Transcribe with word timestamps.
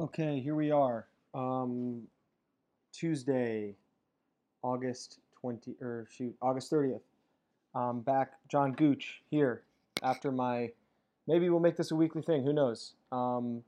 Okay, 0.00 0.40
here 0.40 0.54
we 0.54 0.70
are. 0.70 1.04
Um, 1.34 2.04
Tuesday, 2.90 3.74
August 4.62 5.18
20 5.42 5.76
or 5.82 6.06
shoot, 6.10 6.34
August 6.40 6.72
30th. 6.72 7.02
Um, 7.74 8.00
back 8.00 8.32
John 8.48 8.72
Gooch 8.72 9.20
here 9.30 9.60
after 10.02 10.32
my 10.32 10.70
maybe 11.28 11.50
we'll 11.50 11.60
make 11.60 11.76
this 11.76 11.90
a 11.90 11.94
weekly 11.94 12.22
thing, 12.22 12.42
who 12.42 12.54
knows. 12.54 12.94
Um, 13.12 13.62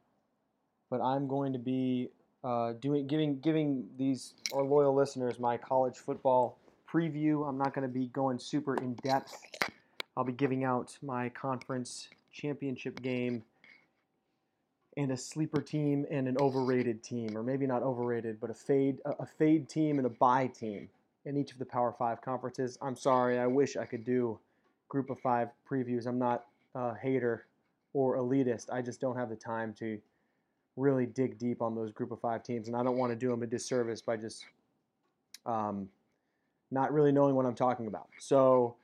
but 0.89 1.03
I'm 1.03 1.29
going 1.29 1.53
to 1.53 1.59
be 1.59 2.09
uh, 2.43 2.73
doing 2.81 3.07
giving 3.07 3.39
giving 3.41 3.85
these 3.99 4.33
our 4.55 4.63
loyal 4.63 4.95
listeners 4.95 5.39
my 5.39 5.59
college 5.59 5.99
football 5.99 6.57
preview. 6.91 7.47
I'm 7.47 7.59
not 7.59 7.75
going 7.75 7.87
to 7.87 7.93
be 7.93 8.07
going 8.07 8.39
super 8.39 8.77
in 8.77 8.95
depth. 9.03 9.37
I'll 10.17 10.25
be 10.25 10.33
giving 10.33 10.65
out 10.65 10.97
my 11.03 11.29
conference 11.29 12.09
championship 12.33 13.03
game 13.03 13.43
and 14.97 15.11
a 15.11 15.17
sleeper 15.17 15.61
team 15.61 16.07
and 16.11 16.29
an 16.29 16.37
overrated 16.39 17.03
team, 17.03 17.37
or 17.37 17.43
maybe 17.43 17.67
not 17.67 17.83
overrated, 17.83 18.41
but 18.41 18.51
a 18.51 18.55
fade 18.55 18.99
a 19.05 19.27
fade 19.27 19.69
team 19.69 19.99
and 19.99 20.07
a 20.07 20.11
buy 20.11 20.47
team 20.47 20.89
in 21.25 21.37
each 21.37 21.53
of 21.53 21.59
the 21.59 21.65
Power 21.65 21.95
Five 21.99 22.21
conferences. 22.21 22.79
I'm 22.83 22.97
sorry, 22.97 23.39
I 23.39 23.47
wish 23.47 23.77
I 23.77 23.85
could 23.85 24.05
do 24.05 24.39
Group 24.89 25.11
of 25.11 25.19
Five 25.21 25.49
previews. 25.71 26.07
I'm 26.07 26.19
not 26.19 26.45
a 26.75 26.95
hater 26.95 27.47
or 27.95 28.17
elitist. 28.17 28.71
I 28.73 28.83
just 28.83 29.01
don't 29.01 29.17
have 29.17 29.29
the 29.29 29.37
time 29.37 29.75
to 29.79 29.99
really 30.77 31.07
dig 31.07 31.39
deep 31.39 31.63
on 31.63 31.75
those 31.75 31.93
Group 31.93 32.13
of 32.13 32.21
Five 32.21 32.43
teams, 32.43 32.69
and 32.69 32.77
I 32.77 32.83
don't 32.83 32.97
want 32.97 33.13
to 33.13 33.17
do 33.17 33.31
them 33.31 33.43
a 33.43 33.47
disservice 33.47 34.03
by 34.03 34.17
just 34.17 34.45
um, 35.47 35.89
not 36.71 36.93
really 36.93 37.13
knowing 37.13 37.35
what 37.35 37.47
I'm 37.47 37.55
talking 37.55 37.87
about. 37.87 38.09
So 38.19 38.77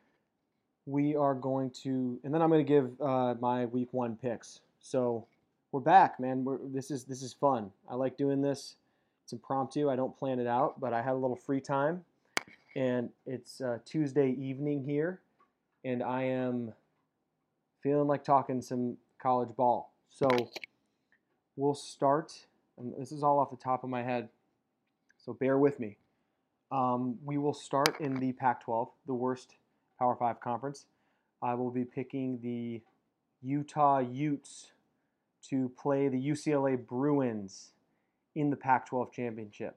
we 0.86 1.16
are 1.16 1.34
going 1.34 1.70
to, 1.82 2.18
and 2.24 2.32
then 2.32 2.40
I'm 2.40 2.48
going 2.48 2.64
to 2.64 2.68
give 2.68 2.90
uh, 3.00 3.34
my 3.40 3.66
Week 3.66 3.88
One 3.92 4.16
picks. 4.16 4.60
So 4.80 5.26
we're 5.72 5.80
back, 5.80 6.18
man. 6.18 6.44
We're, 6.44 6.58
this 6.64 6.90
is 6.90 7.04
this 7.04 7.22
is 7.22 7.32
fun. 7.32 7.70
I 7.88 7.94
like 7.94 8.16
doing 8.16 8.40
this. 8.40 8.76
It's 9.24 9.32
impromptu. 9.32 9.90
I 9.90 9.96
don't 9.96 10.16
plan 10.16 10.38
it 10.38 10.46
out, 10.46 10.80
but 10.80 10.92
I 10.92 11.02
had 11.02 11.12
a 11.12 11.16
little 11.16 11.36
free 11.36 11.60
time, 11.60 12.04
and 12.74 13.10
it's 13.26 13.60
uh, 13.60 13.78
Tuesday 13.84 14.30
evening 14.30 14.82
here, 14.82 15.20
and 15.84 16.02
I 16.02 16.22
am 16.22 16.72
feeling 17.82 18.08
like 18.08 18.24
talking 18.24 18.62
some 18.62 18.96
college 19.20 19.54
ball. 19.56 19.92
So 20.08 20.28
we'll 21.56 21.74
start. 21.74 22.32
And 22.78 22.94
this 22.96 23.12
is 23.12 23.22
all 23.22 23.40
off 23.40 23.50
the 23.50 23.56
top 23.56 23.82
of 23.82 23.90
my 23.90 24.04
head, 24.04 24.28
so 25.18 25.32
bear 25.32 25.58
with 25.58 25.80
me. 25.80 25.96
Um, 26.70 27.18
we 27.24 27.36
will 27.36 27.54
start 27.54 28.00
in 28.00 28.14
the 28.20 28.32
Pac-12, 28.32 28.88
the 29.06 29.14
worst 29.14 29.54
Power 29.98 30.14
Five 30.16 30.40
conference. 30.40 30.86
I 31.42 31.54
will 31.54 31.70
be 31.70 31.84
picking 31.84 32.38
the 32.40 32.80
Utah 33.42 33.98
Utes 33.98 34.70
to 35.50 35.70
play 35.80 36.08
the 36.08 36.18
UCLA 36.18 36.76
Bruins 36.86 37.72
in 38.34 38.50
the 38.50 38.56
Pac 38.56 38.86
12 38.86 39.12
championship. 39.12 39.76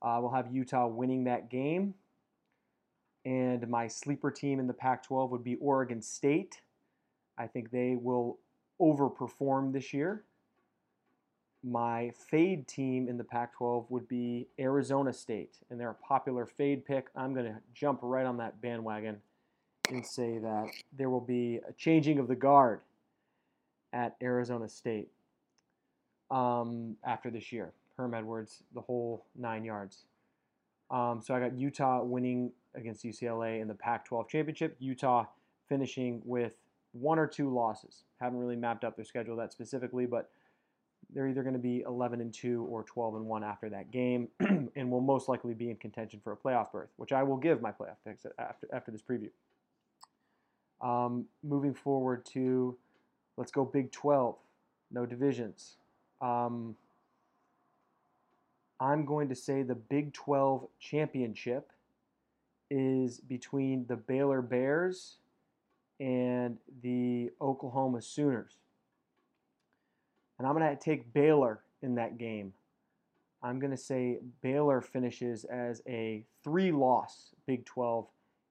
Uh, 0.00 0.18
we'll 0.20 0.30
have 0.30 0.52
Utah 0.52 0.86
winning 0.86 1.24
that 1.24 1.50
game. 1.50 1.94
And 3.24 3.68
my 3.68 3.88
sleeper 3.88 4.30
team 4.30 4.60
in 4.60 4.66
the 4.66 4.72
Pac 4.72 5.02
12 5.04 5.30
would 5.30 5.44
be 5.44 5.56
Oregon 5.56 6.00
State. 6.00 6.60
I 7.36 7.46
think 7.46 7.70
they 7.70 7.96
will 8.00 8.38
overperform 8.80 9.72
this 9.72 9.92
year. 9.92 10.24
My 11.64 12.12
fade 12.30 12.68
team 12.68 13.08
in 13.08 13.18
the 13.18 13.24
Pac 13.24 13.56
12 13.56 13.90
would 13.90 14.06
be 14.08 14.46
Arizona 14.60 15.12
State, 15.12 15.58
and 15.68 15.78
they're 15.78 15.90
a 15.90 15.94
popular 15.94 16.46
fade 16.46 16.84
pick. 16.84 17.08
I'm 17.16 17.34
going 17.34 17.46
to 17.46 17.58
jump 17.74 17.98
right 18.02 18.24
on 18.24 18.36
that 18.36 18.60
bandwagon 18.60 19.20
and 19.90 20.06
say 20.06 20.38
that 20.38 20.68
there 20.96 21.10
will 21.10 21.20
be 21.20 21.60
a 21.68 21.72
changing 21.72 22.20
of 22.20 22.28
the 22.28 22.36
guard 22.36 22.80
at 23.92 24.16
Arizona 24.22 24.68
State 24.68 25.08
um, 26.30 26.96
after 27.04 27.30
this 27.30 27.52
year. 27.52 27.72
Herm 27.96 28.14
Edwards, 28.14 28.62
the 28.74 28.80
whole 28.80 29.26
nine 29.36 29.64
yards. 29.64 30.04
Um, 30.90 31.20
so 31.22 31.34
I 31.34 31.40
got 31.40 31.58
Utah 31.58 32.02
winning 32.02 32.52
against 32.74 33.04
UCLA 33.04 33.60
in 33.60 33.68
the 33.68 33.74
Pac 33.74 34.04
12 34.06 34.28
championship. 34.28 34.76
Utah 34.78 35.26
finishing 35.68 36.22
with 36.24 36.54
one 36.92 37.18
or 37.18 37.26
two 37.26 37.52
losses. 37.52 38.04
Haven't 38.20 38.38
really 38.38 38.56
mapped 38.56 38.84
out 38.84 38.96
their 38.96 39.04
schedule 39.04 39.36
that 39.36 39.52
specifically, 39.52 40.06
but 40.06 40.30
they're 41.12 41.28
either 41.28 41.42
going 41.42 41.54
to 41.54 41.60
be 41.60 41.82
11 41.86 42.20
and 42.20 42.32
2 42.32 42.66
or 42.70 42.82
12 42.84 43.16
and 43.16 43.24
1 43.26 43.44
after 43.44 43.68
that 43.70 43.90
game, 43.90 44.28
and 44.40 44.90
will 44.90 45.00
most 45.00 45.28
likely 45.28 45.54
be 45.54 45.70
in 45.70 45.76
contention 45.76 46.20
for 46.22 46.32
a 46.32 46.36
playoff 46.36 46.72
berth, 46.72 46.90
which 46.96 47.12
I 47.12 47.22
will 47.22 47.36
give 47.36 47.62
my 47.62 47.70
playoff 47.70 47.96
picks 48.06 48.26
after, 48.38 48.68
after 48.72 48.90
this 48.90 49.02
preview. 49.02 49.30
Um, 50.80 51.26
moving 51.42 51.74
forward 51.74 52.24
to 52.26 52.76
Let's 53.38 53.52
go 53.52 53.64
Big 53.64 53.92
12. 53.92 54.34
No 54.90 55.06
divisions. 55.06 55.76
Um, 56.20 56.74
I'm 58.80 59.04
going 59.04 59.28
to 59.28 59.34
say 59.36 59.62
the 59.62 59.76
Big 59.76 60.12
12 60.12 60.66
championship 60.80 61.70
is 62.68 63.20
between 63.20 63.86
the 63.86 63.94
Baylor 63.94 64.42
Bears 64.42 65.18
and 66.00 66.58
the 66.82 67.30
Oklahoma 67.40 68.02
Sooners. 68.02 68.56
And 70.38 70.46
I'm 70.46 70.54
going 70.54 70.68
to 70.68 70.76
take 70.76 71.12
Baylor 71.12 71.60
in 71.80 71.94
that 71.94 72.18
game. 72.18 72.52
I'm 73.40 73.60
going 73.60 73.70
to 73.70 73.76
say 73.76 74.18
Baylor 74.42 74.80
finishes 74.80 75.44
as 75.44 75.80
a 75.86 76.24
three 76.42 76.72
loss 76.72 77.30
Big 77.46 77.64
12 77.64 78.06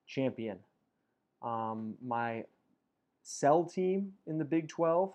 champion. 0.08 0.60
Um, 1.42 1.96
my 2.02 2.46
sell 3.28 3.66
team 3.66 4.14
in 4.26 4.38
the 4.38 4.46
Big 4.46 4.70
12? 4.70 5.14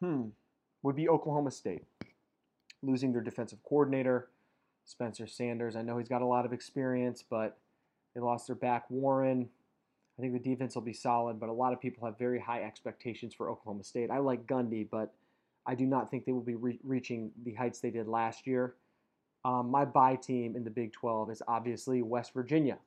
Hmm, 0.00 0.28
would 0.82 0.96
be 0.96 1.08
Oklahoma 1.08 1.50
State. 1.50 1.84
Losing 2.82 3.12
their 3.12 3.20
defensive 3.20 3.58
coordinator, 3.62 4.30
Spencer 4.86 5.26
Sanders. 5.26 5.76
I 5.76 5.82
know 5.82 5.98
he's 5.98 6.08
got 6.08 6.22
a 6.22 6.26
lot 6.26 6.46
of 6.46 6.54
experience, 6.54 7.22
but 7.28 7.58
they 8.14 8.20
lost 8.20 8.46
their 8.46 8.56
back, 8.56 8.86
Warren. 8.88 9.50
I 10.18 10.22
think 10.22 10.32
the 10.32 10.38
defense 10.38 10.74
will 10.74 10.82
be 10.82 10.94
solid, 10.94 11.38
but 11.38 11.50
a 11.50 11.52
lot 11.52 11.74
of 11.74 11.80
people 11.80 12.06
have 12.06 12.16
very 12.18 12.40
high 12.40 12.62
expectations 12.62 13.34
for 13.34 13.50
Oklahoma 13.50 13.84
State. 13.84 14.10
I 14.10 14.18
like 14.18 14.46
Gundy, 14.46 14.88
but 14.90 15.12
I 15.66 15.74
do 15.74 15.84
not 15.84 16.10
think 16.10 16.24
they 16.24 16.32
will 16.32 16.40
be 16.40 16.54
re- 16.54 16.80
reaching 16.82 17.30
the 17.44 17.52
heights 17.52 17.80
they 17.80 17.90
did 17.90 18.08
last 18.08 18.46
year. 18.46 18.74
Um, 19.44 19.70
my 19.70 19.84
buy 19.84 20.16
team 20.16 20.56
in 20.56 20.64
the 20.64 20.70
Big 20.70 20.92
12 20.92 21.30
is 21.30 21.42
obviously 21.46 22.00
West 22.00 22.32
Virginia. 22.32 22.78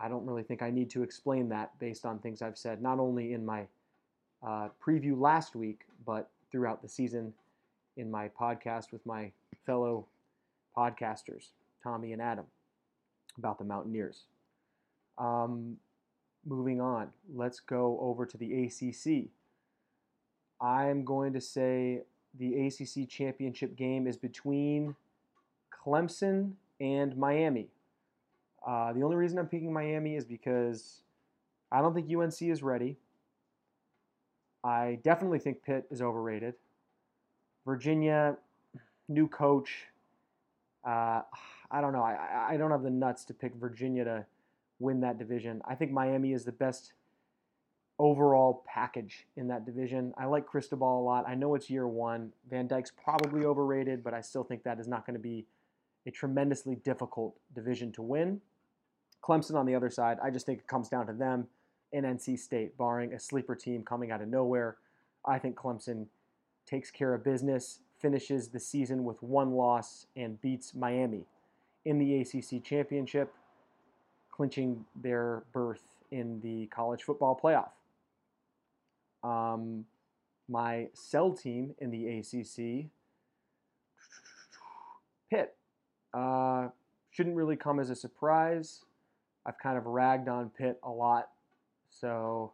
I 0.00 0.08
don't 0.08 0.24
really 0.24 0.42
think 0.42 0.62
I 0.62 0.70
need 0.70 0.90
to 0.90 1.02
explain 1.02 1.48
that 1.48 1.78
based 1.78 2.06
on 2.06 2.18
things 2.18 2.40
I've 2.40 2.56
said, 2.56 2.80
not 2.80 2.98
only 2.98 3.32
in 3.32 3.44
my 3.44 3.66
uh, 4.46 4.68
preview 4.84 5.18
last 5.18 5.56
week, 5.56 5.80
but 6.06 6.30
throughout 6.52 6.82
the 6.82 6.88
season 6.88 7.34
in 7.96 8.10
my 8.10 8.28
podcast 8.28 8.92
with 8.92 9.04
my 9.04 9.32
fellow 9.66 10.06
podcasters, 10.76 11.48
Tommy 11.82 12.12
and 12.12 12.22
Adam, 12.22 12.46
about 13.36 13.58
the 13.58 13.64
Mountaineers. 13.64 14.24
Um, 15.18 15.76
moving 16.46 16.80
on, 16.80 17.08
let's 17.34 17.58
go 17.58 17.98
over 18.00 18.24
to 18.24 18.36
the 18.36 18.64
ACC. 18.64 19.30
I'm 20.60 21.04
going 21.04 21.32
to 21.32 21.40
say 21.40 22.02
the 22.38 22.66
ACC 22.66 23.08
championship 23.08 23.76
game 23.76 24.06
is 24.06 24.16
between 24.16 24.94
Clemson 25.72 26.52
and 26.80 27.16
Miami. 27.16 27.68
Uh, 28.68 28.92
the 28.92 29.02
only 29.02 29.16
reason 29.16 29.38
I'm 29.38 29.46
picking 29.46 29.72
Miami 29.72 30.14
is 30.14 30.26
because 30.26 31.00
I 31.72 31.80
don't 31.80 31.94
think 31.94 32.14
UNC 32.14 32.42
is 32.42 32.62
ready. 32.62 32.98
I 34.62 34.98
definitely 35.02 35.38
think 35.38 35.62
Pitt 35.62 35.86
is 35.90 36.02
overrated. 36.02 36.52
Virginia, 37.64 38.36
new 39.08 39.26
coach. 39.26 39.86
Uh, 40.86 41.22
I 41.70 41.80
don't 41.80 41.94
know. 41.94 42.02
I, 42.02 42.48
I 42.50 42.56
don't 42.58 42.70
have 42.70 42.82
the 42.82 42.90
nuts 42.90 43.24
to 43.26 43.34
pick 43.34 43.54
Virginia 43.54 44.04
to 44.04 44.26
win 44.80 45.00
that 45.00 45.18
division. 45.18 45.62
I 45.66 45.74
think 45.74 45.90
Miami 45.90 46.34
is 46.34 46.44
the 46.44 46.52
best 46.52 46.92
overall 47.98 48.64
package 48.66 49.26
in 49.38 49.48
that 49.48 49.64
division. 49.64 50.12
I 50.18 50.26
like 50.26 50.46
Cristobal 50.46 51.00
a 51.00 51.04
lot. 51.04 51.24
I 51.26 51.34
know 51.34 51.54
it's 51.54 51.70
year 51.70 51.88
one. 51.88 52.32
Van 52.50 52.66
Dyke's 52.66 52.92
probably 53.02 53.46
overrated, 53.46 54.04
but 54.04 54.12
I 54.12 54.20
still 54.20 54.44
think 54.44 54.62
that 54.64 54.78
is 54.78 54.86
not 54.86 55.06
going 55.06 55.16
to 55.16 55.22
be 55.22 55.46
a 56.06 56.10
tremendously 56.10 56.76
difficult 56.76 57.34
division 57.54 57.92
to 57.92 58.02
win. 58.02 58.42
Clemson 59.28 59.56
on 59.56 59.66
the 59.66 59.74
other 59.74 59.90
side, 59.90 60.18
I 60.22 60.30
just 60.30 60.46
think 60.46 60.60
it 60.60 60.66
comes 60.66 60.88
down 60.88 61.06
to 61.06 61.12
them 61.12 61.48
and 61.92 62.04
NC 62.04 62.38
State, 62.38 62.76
barring 62.76 63.12
a 63.12 63.18
sleeper 63.18 63.54
team 63.54 63.82
coming 63.82 64.10
out 64.10 64.20
of 64.20 64.28
nowhere. 64.28 64.76
I 65.24 65.38
think 65.38 65.56
Clemson 65.56 66.06
takes 66.66 66.90
care 66.90 67.14
of 67.14 67.24
business, 67.24 67.80
finishes 67.98 68.48
the 68.48 68.60
season 68.60 69.04
with 69.04 69.22
one 69.22 69.52
loss, 69.52 70.06
and 70.16 70.40
beats 70.40 70.74
Miami 70.74 71.24
in 71.84 71.98
the 71.98 72.20
ACC 72.20 72.62
championship, 72.62 73.32
clinching 74.30 74.84
their 75.00 75.44
berth 75.52 75.82
in 76.10 76.40
the 76.40 76.66
college 76.66 77.02
football 77.02 77.38
playoff. 77.42 77.70
Um, 79.24 79.84
my 80.48 80.88
sell 80.94 81.32
team 81.32 81.74
in 81.78 81.90
the 81.90 82.18
ACC, 82.18 82.90
Pitt. 85.30 85.54
Uh, 86.14 86.68
shouldn't 87.10 87.36
really 87.36 87.56
come 87.56 87.80
as 87.80 87.90
a 87.90 87.94
surprise. 87.94 88.84
I've 89.48 89.58
kind 89.58 89.78
of 89.78 89.86
ragged 89.86 90.28
on 90.28 90.50
Pitt 90.50 90.78
a 90.82 90.90
lot, 90.90 91.30
so 91.88 92.52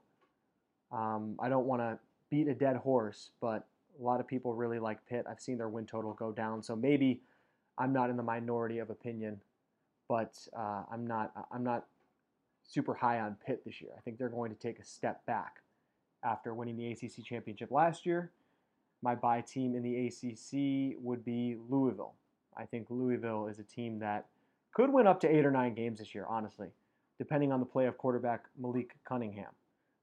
um, 0.93 1.35
I 1.41 1.49
don't 1.49 1.67
want 1.67 1.83
to 1.83 1.99
beat 2.31 2.47
a 2.47 2.55
dead 2.55 2.77
horse, 2.77 3.31
but 3.41 3.67
a 3.99 4.03
lot 4.03 4.21
of 4.21 4.29
people 4.29 4.55
really 4.55 4.79
like 4.79 5.05
Pitt. 5.07 5.27
I've 5.29 5.41
seen 5.41 5.59
their 5.59 5.69
win 5.69 5.87
total 5.87 6.13
go 6.13 6.31
down, 6.31 6.63
so 6.63 6.77
maybe 6.77 7.21
I'm 7.79 7.93
not 7.93 8.11
in 8.11 8.17
the 8.17 8.23
minority 8.23 8.79
of 8.79 8.91
opinion, 8.91 9.41
but 10.09 10.39
uh, 10.57 10.85
I'm 10.91 11.05
not 11.05 11.33
I'm 11.53 11.65
not 11.65 11.87
super 12.63 12.95
high 12.95 13.19
on 13.19 13.37
Pitt 13.45 13.65
this 13.65 13.81
year. 13.81 13.91
I 13.97 14.01
think 14.01 14.19
they're 14.19 14.29
going 14.29 14.55
to 14.55 14.59
take 14.59 14.79
a 14.79 14.85
step 14.85 15.27
back 15.27 15.63
after 16.23 16.55
winning 16.55 16.77
the 16.77 16.93
ACC 16.93 17.25
championship 17.25 17.73
last 17.73 18.07
year. 18.07 18.31
My 19.03 19.17
buy 19.17 19.41
team 19.41 19.75
in 19.75 19.83
the 19.83 20.07
ACC 20.07 20.97
would 21.03 21.25
be 21.25 21.57
Louisville. 21.69 22.15
I 22.57 22.65
think 22.65 22.87
Louisville 22.89 23.49
is 23.49 23.59
a 23.59 23.65
team 23.65 23.99
that 23.99 24.27
could 24.73 24.93
win 24.93 25.07
up 25.07 25.21
to 25.21 25.29
eight 25.29 25.45
or 25.45 25.51
nine 25.51 25.75
games 25.75 25.99
this 25.99 26.15
year, 26.15 26.27
honestly, 26.29 26.69
depending 27.19 27.53
on 27.53 27.61
the 27.61 27.67
play 27.67 27.87
of 27.87 27.99
quarterback 27.99 28.45
Malik 28.59 28.97
Cunningham, 29.05 29.53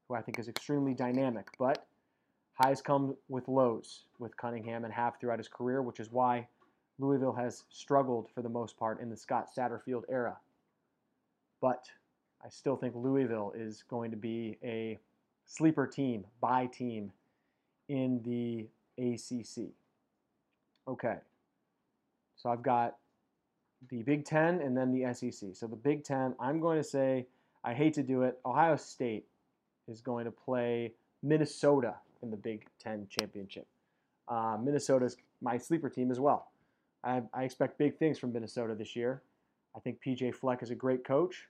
who 0.07 0.15
I 0.15 0.21
think 0.21 0.39
is 0.39 0.47
extremely 0.47 0.93
dynamic. 0.93 1.47
But 1.57 1.85
highs 2.53 2.81
come 2.81 3.15
with 3.29 3.47
lows 3.47 4.03
with 4.19 4.35
Cunningham 4.37 4.85
and 4.85 4.93
have 4.93 5.19
throughout 5.19 5.39
his 5.39 5.47
career, 5.47 5.81
which 5.81 5.99
is 5.99 6.11
why 6.11 6.47
Louisville 6.99 7.33
has 7.33 7.63
struggled 7.69 8.29
for 8.33 8.41
the 8.41 8.49
most 8.49 8.77
part 8.77 9.01
in 9.01 9.09
the 9.09 9.17
Scott 9.17 9.49
Satterfield 9.55 10.03
era. 10.09 10.37
But 11.59 11.85
I 12.43 12.49
still 12.49 12.75
think 12.75 12.95
Louisville 12.95 13.53
is 13.55 13.83
going 13.89 14.11
to 14.11 14.17
be 14.17 14.57
a 14.63 14.99
sleeper 15.45 15.87
team, 15.87 16.25
buy 16.39 16.67
team 16.67 17.11
in 17.89 18.21
the 18.23 18.67
ACC. 18.97 19.69
Okay. 20.87 21.17
So 22.35 22.49
I've 22.49 22.63
got 22.63 22.95
the 23.89 24.03
Big 24.03 24.25
Ten 24.25 24.61
and 24.61 24.75
then 24.75 24.91
the 24.91 25.13
SEC. 25.13 25.49
So 25.53 25.67
the 25.67 25.75
Big 25.75 26.03
Ten, 26.03 26.35
I'm 26.39 26.59
going 26.59 26.77
to 26.77 26.83
say, 26.83 27.27
I 27.63 27.73
hate 27.73 27.93
to 27.95 28.03
do 28.03 28.23
it, 28.23 28.39
Ohio 28.45 28.75
State 28.75 29.25
is 29.87 30.01
going 30.01 30.25
to 30.25 30.31
play 30.31 30.93
Minnesota 31.23 31.95
in 32.21 32.31
the 32.31 32.37
Big 32.37 32.65
Ten 32.79 33.07
championship. 33.09 33.67
Uh, 34.27 34.57
Minnesota's 34.61 35.17
my 35.41 35.57
sleeper 35.57 35.89
team 35.89 36.11
as 36.11 36.19
well. 36.19 36.51
I, 37.03 37.21
I 37.33 37.43
expect 37.43 37.77
big 37.77 37.97
things 37.97 38.19
from 38.19 38.31
Minnesota 38.31 38.75
this 38.75 38.95
year. 38.95 39.23
I 39.75 39.79
think 39.79 39.99
PJ 40.05 40.35
Fleck 40.35 40.61
is 40.61 40.69
a 40.69 40.75
great 40.75 41.03
coach. 41.03 41.47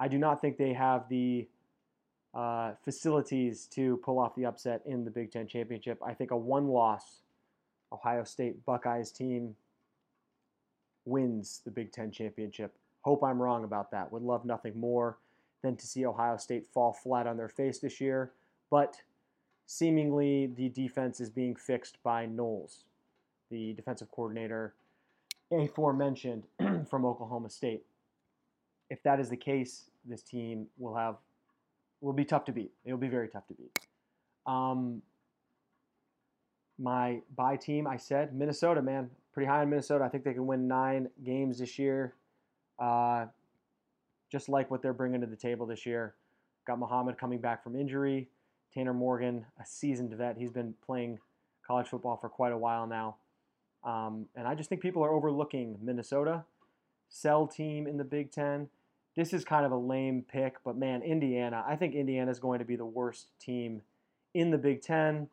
I 0.00 0.08
do 0.08 0.18
not 0.18 0.40
think 0.40 0.58
they 0.58 0.72
have 0.72 1.08
the 1.08 1.46
uh, 2.34 2.72
facilities 2.84 3.66
to 3.68 3.98
pull 3.98 4.18
off 4.18 4.34
the 4.34 4.44
upset 4.44 4.82
in 4.86 5.04
the 5.04 5.10
Big 5.10 5.30
Ten 5.30 5.46
championship. 5.46 5.98
I 6.04 6.14
think 6.14 6.32
a 6.32 6.36
one-loss 6.36 7.22
Ohio 7.92 8.24
State 8.24 8.64
Buckeyes 8.66 9.12
team 9.12 9.54
wins 11.04 11.60
the 11.64 11.70
Big 11.70 11.92
Ten 11.92 12.10
championship. 12.10 12.74
Hope 13.02 13.22
I'm 13.22 13.40
wrong 13.40 13.64
about 13.64 13.90
that. 13.90 14.10
Would 14.12 14.22
love 14.22 14.44
nothing 14.44 14.78
more 14.78 15.18
than 15.62 15.76
to 15.76 15.86
see 15.86 16.06
Ohio 16.06 16.36
State 16.36 16.66
fall 16.66 16.92
flat 16.92 17.26
on 17.26 17.36
their 17.36 17.48
face 17.48 17.78
this 17.78 18.00
year. 18.00 18.32
But 18.70 18.96
seemingly 19.66 20.46
the 20.46 20.68
defense 20.68 21.20
is 21.20 21.30
being 21.30 21.56
fixed 21.56 22.02
by 22.02 22.26
Knowles, 22.26 22.84
the 23.50 23.72
defensive 23.74 24.10
coordinator 24.10 24.74
aforementioned 25.52 26.44
from 26.88 27.04
Oklahoma 27.04 27.50
State. 27.50 27.84
If 28.90 29.02
that 29.02 29.20
is 29.20 29.28
the 29.28 29.36
case, 29.36 29.90
this 30.04 30.22
team 30.22 30.66
will 30.78 30.94
have 30.94 31.16
will 32.00 32.12
be 32.12 32.24
tough 32.24 32.44
to 32.44 32.52
beat. 32.52 32.70
It'll 32.84 32.98
be 32.98 33.08
very 33.08 33.28
tough 33.28 33.46
to 33.48 33.54
beat. 33.54 33.78
Um, 34.46 35.00
my 36.78 37.20
buy 37.34 37.56
team, 37.56 37.86
I 37.86 37.96
said 37.96 38.34
Minnesota, 38.34 38.82
man, 38.82 39.10
pretty 39.34 39.48
high 39.48 39.62
in 39.62 39.68
Minnesota. 39.68 40.04
I 40.04 40.08
think 40.08 40.24
they 40.24 40.32
can 40.32 40.46
win 40.46 40.66
nine 40.68 41.08
games 41.24 41.58
this 41.58 41.78
year. 41.78 42.14
Uh, 42.78 43.26
just 44.30 44.48
like 44.48 44.70
what 44.70 44.80
they're 44.80 44.94
bringing 44.94 45.20
to 45.20 45.26
the 45.26 45.36
table 45.36 45.66
this 45.66 45.84
year. 45.84 46.14
Got 46.66 46.78
Mohamed 46.78 47.18
coming 47.18 47.40
back 47.40 47.62
from 47.62 47.76
injury. 47.76 48.28
Tanner 48.72 48.94
Morgan, 48.94 49.44
a 49.60 49.66
seasoned 49.66 50.12
vet. 50.14 50.36
He's 50.38 50.50
been 50.50 50.74
playing 50.84 51.18
college 51.66 51.88
football 51.88 52.16
for 52.16 52.28
quite 52.28 52.52
a 52.52 52.58
while 52.58 52.86
now. 52.86 53.16
Um, 53.84 54.26
and 54.34 54.48
I 54.48 54.54
just 54.54 54.68
think 54.68 54.80
people 54.80 55.04
are 55.04 55.12
overlooking 55.12 55.78
Minnesota. 55.82 56.44
Sell 57.08 57.46
team 57.46 57.86
in 57.86 57.96
the 57.96 58.04
Big 58.04 58.32
Ten. 58.32 58.68
This 59.14 59.32
is 59.32 59.44
kind 59.44 59.64
of 59.64 59.70
a 59.70 59.76
lame 59.76 60.24
pick, 60.26 60.56
but 60.64 60.76
man, 60.76 61.02
Indiana. 61.02 61.62
I 61.68 61.76
think 61.76 61.94
Indiana 61.94 62.30
is 62.30 62.40
going 62.40 62.58
to 62.58 62.64
be 62.64 62.74
the 62.74 62.86
worst 62.86 63.28
team 63.38 63.82
in 64.32 64.50
the 64.50 64.58
Big 64.58 64.82
Ten. 64.82 65.28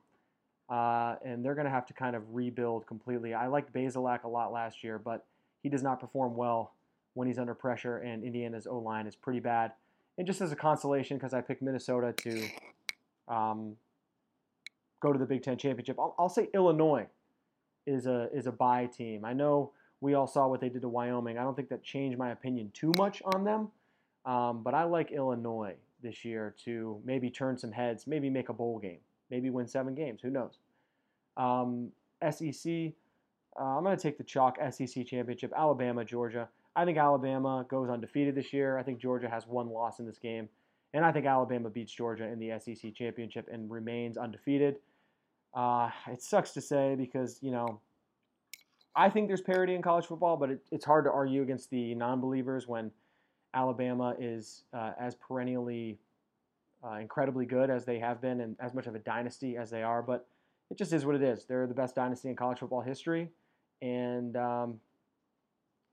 Uh, 0.72 1.18
and 1.26 1.44
they're 1.44 1.54
going 1.54 1.66
to 1.66 1.72
have 1.72 1.86
to 1.86 1.94
kind 1.94 2.16
of 2.16 2.24
rebuild 2.34 2.88
completely. 2.88 3.34
I 3.34 3.48
liked 3.48 3.74
Bazelak 3.74 4.24
a 4.24 4.30
lot 4.30 4.54
last 4.54 4.86
year, 4.86 4.98
but 4.98 5.26
he 5.62 5.68
does 5.68 5.84
not 5.84 6.00
perform 6.00 6.38
well 6.38 6.72
when 7.14 7.28
he's 7.28 7.38
under 7.38 7.54
pressure, 7.54 7.98
and 7.98 8.24
Indiana's 8.24 8.68
O 8.68 8.78
line 8.78 9.06
is 9.06 9.14
pretty 9.14 9.42
bad. 9.42 9.74
And 10.18 10.26
just 10.26 10.40
as 10.40 10.54
a 10.54 10.56
consolation, 10.56 11.18
because 11.18 11.34
I 11.34 11.42
picked 11.42 11.62
Minnesota 11.62 12.14
to 12.14 12.48
um, 13.28 13.76
go 15.02 15.12
to 15.12 15.20
the 15.20 15.26
Big 15.26 15.44
Ten 15.44 15.58
championship, 15.58 16.00
I'll, 16.00 16.16
I'll, 16.18 16.30
say 16.30 16.48
Illinois 16.54 17.08
is 17.86 18.08
a 18.08 18.30
is 18.34 18.48
a 18.48 18.52
buy 18.52 18.86
team. 18.86 19.26
I 19.26 19.34
know 19.34 19.72
we 20.00 20.14
all 20.14 20.28
saw 20.28 20.48
what 20.48 20.62
they 20.62 20.70
did 20.70 20.84
to 20.84 20.90
Wyoming. 20.90 21.38
I 21.38 21.44
don't 21.44 21.56
think 21.56 21.70
that 21.70 21.84
changed 21.84 22.18
my 22.18 22.32
opinion 22.32 22.72
too 22.74 22.94
much 22.98 23.22
on 23.34 23.44
them, 23.44 23.70
um, 24.26 24.64
but 24.64 24.74
I 24.74 24.84
like 24.84 25.12
Illinois 25.12 25.76
this 26.02 26.24
year 26.24 26.56
to 26.64 27.02
maybe 27.04 27.30
turn 27.30 27.58
some 27.58 27.74
heads, 27.74 28.08
maybe 28.08 28.30
make 28.30 28.48
a 28.50 28.54
bowl 28.54 28.80
game, 28.80 29.00
maybe 29.32 29.50
win 29.50 29.68
seven 29.68 29.96
games. 29.96 30.20
Who 30.22 30.30
knows? 30.30 30.60
Um, 31.38 31.92
SEC. 32.30 32.94
Uh, 33.60 33.64
I'm 33.64 33.84
going 33.84 33.98
to 33.98 34.02
take 34.02 34.18
the 34.18 34.24
chalk 34.24 34.58
SEC 34.72 35.06
championship, 35.08 35.52
Alabama, 35.58 36.06
Georgia. 36.06 36.48
I 36.76 36.86
think 36.86 36.98
Alabama 36.98 37.66
goes 37.70 37.90
undefeated 37.90 38.36
this 38.36 38.54
year. 38.54 38.78
I 38.78 38.84
think 38.84 39.00
Georgia 39.00 39.30
has 39.30 39.48
one 39.48 39.70
loss 39.70 40.00
in 40.00 40.06
this 40.06 40.20
game. 40.20 40.48
And 40.94 41.06
I 41.06 41.12
think 41.12 41.26
Alabama 41.26 41.70
beats 41.70 41.92
Georgia 41.92 42.26
in 42.26 42.40
the 42.40 42.60
SEC 42.60 42.94
championship 42.94 43.48
and 43.52 43.72
remains 43.72 44.18
undefeated. 44.18 44.78
Uh, 45.54 45.90
it 46.08 46.22
sucks 46.22 46.52
to 46.52 46.62
say 46.62 46.96
because, 46.96 47.40
you 47.42 47.52
know, 47.52 47.80
I 48.96 49.10
think 49.10 49.28
there's 49.28 49.42
parity 49.42 49.74
in 49.74 49.82
college 49.82 50.06
football, 50.06 50.38
but 50.38 50.50
it, 50.52 50.60
it's 50.72 50.86
hard 50.86 51.06
to 51.06 51.12
argue 51.12 51.42
against 51.42 51.70
the 51.70 51.96
non 51.96 52.20
believers 52.20 52.68
when 52.68 52.92
Alabama 53.54 54.16
is 54.20 54.64
uh, 54.74 54.92
as 55.00 55.16
perennially 55.16 55.98
uh, 56.84 56.96
incredibly 56.96 57.46
good 57.46 57.70
as 57.70 57.86
they 57.86 58.00
have 58.00 58.22
been 58.22 58.42
and 58.42 58.56
as 58.60 58.74
much 58.74 58.88
of 58.88 58.96
a 58.96 59.00
dynasty 59.00 59.58
as 59.58 59.70
they 59.70 59.84
are. 59.84 60.02
But 60.02 60.28
it 60.70 60.78
just 60.78 60.94
is 60.94 61.06
what 61.06 61.16
it 61.16 61.22
is. 61.22 61.46
They're 61.46 61.68
the 61.68 61.74
best 61.74 61.96
dynasty 61.96 62.30
in 62.30 62.36
college 62.36 62.60
football 62.60 62.82
history. 62.82 63.30
And 63.82 64.36
um, 64.38 64.80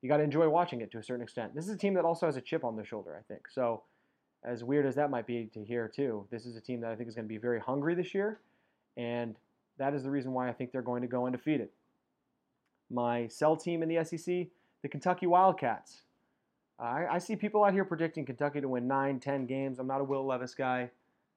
you 0.03 0.09
got 0.09 0.19
to 0.19 0.23
enjoy 0.23 0.49
watching 0.49 0.81
it 0.81 0.91
to 0.93 0.99
a 0.99 1.03
certain 1.03 1.23
extent. 1.23 1.55
This 1.55 1.67
is 1.67 1.75
a 1.75 1.77
team 1.77 1.95
that 1.95 2.05
also 2.05 2.27
has 2.27 2.37
a 2.37 2.41
chip 2.41 2.65
on 2.65 2.77
their 2.77 2.85
shoulder, 2.85 3.17
I 3.19 3.23
think. 3.33 3.49
So, 3.49 3.83
as 4.45 4.63
weird 4.63 4.87
as 4.87 4.95
that 4.95 5.11
might 5.11 5.27
be 5.27 5.51
to 5.53 5.65
hear, 5.65 5.89
too, 5.89 6.27
this 6.31 6.47
is 6.47 6.57
a 6.57 6.61
team 6.61 6.81
that 6.83 6.93
I 6.93 6.95
think 6.95 7.09
is 7.09 7.15
going 7.17 7.25
to 7.25 7.29
be 7.29 7.39
very 7.39 7.59
hungry 7.59 7.97
this 7.97 8.15
year, 8.15 8.39
and 8.97 9.35
that 9.79 9.95
is 9.95 10.05
the 10.05 10.11
reason 10.11 10.33
why 10.33 10.49
I 10.49 10.53
think 10.53 10.71
they're 10.71 10.81
going 10.81 11.03
to 11.03 11.09
go 11.09 11.27
undefeated. 11.27 11.71
My 12.89 13.27
sell 13.27 13.57
team 13.57 13.83
in 13.83 13.89
the 13.89 14.05
SEC, 14.05 14.47
the 14.83 14.89
Kentucky 14.89 15.27
Wildcats. 15.27 16.03
I, 16.79 17.07
I 17.07 17.19
see 17.19 17.35
people 17.35 17.65
out 17.65 17.73
here 17.73 17.85
predicting 17.85 18.25
Kentucky 18.25 18.61
to 18.61 18.69
win 18.69 18.87
nine, 18.87 19.19
ten 19.19 19.47
games. 19.47 19.79
I'm 19.79 19.87
not 19.87 20.01
a 20.01 20.05
Will 20.05 20.25
Levis 20.25 20.55
guy. 20.55 20.91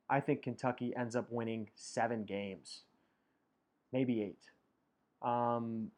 I 0.10 0.20
think 0.20 0.44
Kentucky 0.44 0.94
ends 0.96 1.16
up 1.16 1.26
winning 1.32 1.70
seven 1.74 2.26
games, 2.26 2.82
maybe 3.94 4.22
eight. 4.22 4.40
Um, 5.22 5.90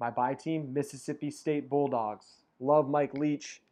my 0.00 0.10
buy 0.10 0.34
team, 0.34 0.72
Mississippi 0.74 1.30
State 1.30 1.70
Bulldogs. 1.70 2.26
Love 2.58 2.88
Mike 2.88 3.14
Leach, 3.14 3.62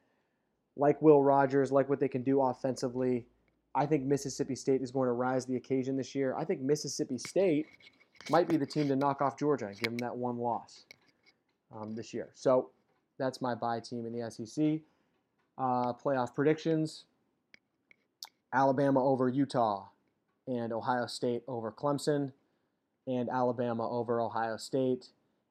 like 0.77 1.01
Will 1.03 1.23
Rogers, 1.23 1.73
like 1.73 1.89
what 1.89 2.01
they 2.01 2.09
can 2.09 2.23
do 2.23 2.41
offensively. 2.41 3.27
I 3.75 3.87
think 3.87 4.05
Mississippi 4.05 4.55
State 4.55 4.83
is 4.83 4.91
going 4.91 5.09
to 5.09 5.13
rise 5.13 5.45
the 5.45 5.57
occasion 5.57 5.97
this 5.97 6.15
year. 6.15 6.35
I 6.37 6.45
think 6.45 6.61
Mississippi 6.61 7.19
State 7.19 7.67
might 8.31 8.49
be 8.49 8.57
the 8.57 8.67
team 8.67 8.89
to 8.89 8.97
knock 8.97 9.21
off 9.21 9.37
Georgia 9.37 9.67
and 9.67 9.77
give 9.77 9.91
them 9.91 9.99
that 9.99 10.17
one 10.17 10.39
loss 10.39 10.85
um, 11.75 11.95
this 11.95 12.15
year. 12.15 12.31
So 12.35 12.71
that's 13.19 13.43
my 13.43 13.55
buy 13.55 13.81
team 13.81 14.07
in 14.07 14.13
the 14.13 14.31
SEC. 14.31 14.81
Uh, 15.57 15.93
playoff 15.93 16.35
predictions 16.35 17.05
Alabama 18.53 19.05
over 19.05 19.29
Utah, 19.29 19.89
and 20.47 20.73
Ohio 20.73 21.07
State 21.07 21.43
over 21.49 21.73
Clemson, 21.73 22.33
and 23.07 23.29
Alabama 23.29 23.89
over 23.91 24.21
Ohio 24.21 24.57
State 24.57 25.09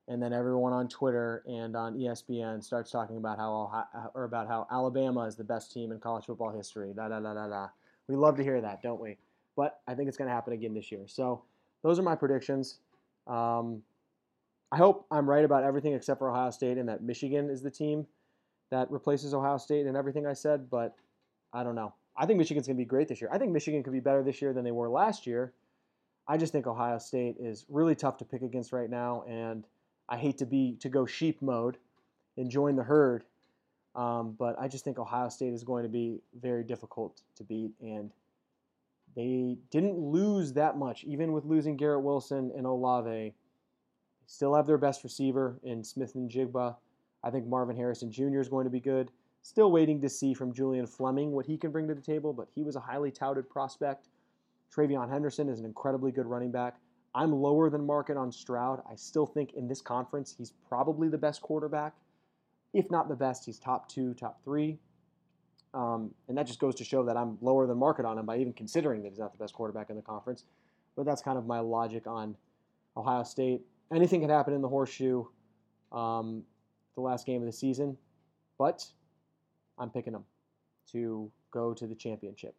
and 0.08 0.22
then 0.22 0.34
everyone 0.34 0.74
on 0.74 0.88
Twitter 0.88 1.44
and 1.48 1.76
on 1.76 1.96
ESPN 1.96 2.64
starts 2.64 2.92
talking 2.92 3.18
about 3.18 3.38
how 3.38 3.86
or 4.14 4.26
about 4.26 4.48
how 4.48 4.68
Alabama 4.72 5.22
is 5.22 5.36
the 5.36 5.44
best 5.44 5.72
team 5.72 5.92
in 5.92 6.00
college 6.00 6.26
football 6.26 6.52
history. 6.52 6.92
Da 6.94 7.08
da 7.08 7.20
da 7.20 7.34
da 7.34 7.48
da. 7.48 7.68
We 8.08 8.16
love 8.16 8.36
to 8.38 8.44
hear 8.44 8.60
that, 8.60 8.82
don't 8.82 9.00
we? 9.00 9.18
But 9.56 9.80
I 9.88 9.96
think 9.96 10.10
it's 10.10 10.18
going 10.18 10.28
to 10.28 10.34
happen 10.34 10.54
again 10.54 10.74
this 10.74 10.92
year. 10.92 11.04
So 11.08 11.44
those 11.84 12.00
are 12.00 12.04
my 12.04 12.16
predictions. 12.16 12.80
Um, 13.28 13.82
I 14.72 14.78
hope 14.78 15.06
I'm 15.10 15.30
right 15.30 15.46
about 15.46 15.64
everything 15.64 15.94
except 15.94 16.20
for 16.20 16.30
Ohio 16.30 16.52
State 16.52 16.78
and 16.78 16.90
that 16.90 17.02
Michigan 17.02 17.50
is 17.50 17.62
the 17.62 17.72
team 17.72 18.06
that 18.72 18.90
replaces 18.92 19.34
Ohio 19.34 19.58
State 19.58 19.86
and 19.86 19.96
everything 19.98 20.26
I 20.26 20.34
said. 20.34 20.70
But 20.70 20.96
I 21.52 21.64
don't 21.64 21.76
know. 21.76 21.94
I 22.16 22.26
think 22.26 22.38
Michigan's 22.38 22.68
going 22.68 22.78
to 22.78 22.82
be 22.82 22.86
great 22.86 23.08
this 23.08 23.22
year. 23.22 23.30
I 23.34 23.38
think 23.38 23.52
Michigan 23.52 23.84
could 23.84 23.94
be 23.94 24.00
better 24.00 24.24
this 24.24 24.42
year 24.42 24.54
than 24.54 24.64
they 24.64 24.72
were 24.72 24.90
last 24.90 25.26
year. 25.26 25.54
I 26.28 26.38
just 26.38 26.54
think 26.54 26.68
Ohio 26.68 27.00
State 27.00 27.36
is 27.40 27.66
really 27.68 27.96
tough 27.96 28.18
to 28.18 28.26
pick 28.26 28.42
against 28.44 28.72
right 28.72 28.90
now, 28.90 29.24
and 29.28 29.66
I 30.08 30.18
hate 30.18 30.38
to 30.38 30.46
be 30.46 30.78
to 30.80 30.90
go 30.90 31.06
sheep 31.06 31.42
mode 31.42 31.78
and 32.38 32.50
join 32.50 32.76
the 32.76 32.84
herd, 32.84 33.26
um, 33.96 34.36
but 34.40 34.56
I 34.60 34.68
just 34.68 34.84
think 34.86 34.98
Ohio 34.98 35.30
State 35.30 35.54
is 35.54 35.64
going 35.64 35.84
to 35.84 35.90
be 35.90 36.22
very 36.40 36.64
difficult 36.64 37.22
to 37.36 37.44
beat, 37.44 37.72
and 37.82 38.12
they 39.16 39.58
didn't 39.70 39.98
lose 39.98 40.54
that 40.54 40.78
much, 40.78 41.04
even 41.04 41.34
with 41.34 41.46
losing 41.46 41.78
Garrett 41.78 42.04
Wilson 42.04 42.52
and 42.56 42.66
Olave. 42.66 43.34
Still 44.26 44.56
have 44.56 44.66
their 44.66 44.78
best 44.78 45.04
receiver 45.04 45.60
in 45.64 45.84
Smith-Njigba. 45.84 46.76
I 47.24 47.30
think 47.30 47.48
Marvin 47.48 47.76
Harrison 47.76 48.12
Jr. 48.12 48.40
is 48.40 48.50
going 48.50 48.66
to 48.66 48.70
be 48.70 48.80
good. 48.80 49.10
Still 49.42 49.72
waiting 49.72 50.02
to 50.02 50.10
see 50.10 50.34
from 50.34 50.54
Julian 50.54 50.88
Fleming 50.88 51.32
what 51.32 51.46
he 51.46 51.58
can 51.58 51.72
bring 51.72 51.88
to 51.88 51.94
the 51.94 52.02
table, 52.02 52.34
but 52.34 52.48
he 52.56 52.64
was 52.64 52.76
a 52.76 52.80
highly 52.80 53.12
touted 53.12 53.50
prospect. 53.50 54.08
TreVeyon 54.74 55.10
Henderson 55.10 55.50
is 55.50 55.60
an 55.60 55.66
incredibly 55.66 56.12
good 56.12 56.26
running 56.26 56.52
back. 56.52 56.78
I'm 57.16 57.32
lower 57.32 57.70
than 57.70 57.86
market 57.86 58.18
on 58.18 58.32
Stroud. 58.32 58.82
I 58.90 58.96
still 58.96 59.26
think 59.26 59.54
in 59.54 59.68
this 59.68 59.82
conference 59.82 60.34
he's 60.38 60.54
probably 60.68 61.10
the 61.10 61.18
best 61.18 61.42
quarterback. 61.42 61.94
If 62.74 62.90
not 62.90 63.08
the 63.08 63.16
best, 63.16 63.46
he's 63.46 63.60
top 63.60 63.88
two, 63.88 64.14
top 64.16 64.44
three. 64.44 64.80
Um, 65.74 66.12
and 66.28 66.38
that 66.38 66.48
just 66.48 66.60
goes 66.60 66.76
to 66.76 66.84
show 66.84 67.04
that 67.06 67.18
I'm 67.18 67.38
lower 67.42 67.68
than 67.68 67.78
market 67.78 68.06
on 68.06 68.18
him 68.18 68.26
by 68.26 68.38
even 68.38 68.54
considering 68.54 69.04
that 69.04 69.10
he's 69.10 69.20
not 69.20 69.32
the 69.32 69.38
best 69.38 69.54
quarterback 69.54 69.90
in 69.90 69.96
the 69.96 70.02
conference. 70.02 70.46
But 70.96 71.06
that's 71.06 71.22
kind 71.22 71.38
of 71.38 71.46
my 71.46 71.60
logic 71.60 72.08
on 72.08 72.36
Ohio 72.96 73.24
State. 73.24 73.62
Anything 73.92 74.22
can 74.22 74.30
happen 74.30 74.54
in 74.54 74.62
the 74.62 74.70
horseshoe, 74.70 75.26
um, 75.92 76.44
the 76.96 77.02
last 77.02 77.26
game 77.26 77.42
of 77.42 77.46
the 77.46 77.54
season, 77.54 77.98
but 78.58 78.86
I'm 79.78 79.90
picking 79.90 80.14
them 80.14 80.26
to 80.92 81.32
go 81.52 81.74
to 81.74 81.88
the 81.88 81.96
championship. 81.96 82.56